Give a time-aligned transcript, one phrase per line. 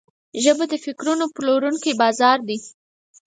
[0.43, 2.57] ژبه د فکرونو پلورونکی بازار ده